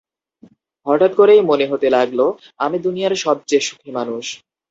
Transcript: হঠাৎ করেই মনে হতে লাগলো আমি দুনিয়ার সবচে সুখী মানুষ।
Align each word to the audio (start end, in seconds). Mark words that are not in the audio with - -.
হঠাৎ 0.87 1.11
করেই 1.15 1.41
মনে 1.49 1.65
হতে 1.71 1.87
লাগলো 1.89 2.25
আমি 2.59 2.77
দুনিয়ার 2.79 3.13
সবচে 3.25 3.57
সুখী 3.61 3.91
মানুষ। 3.97 4.25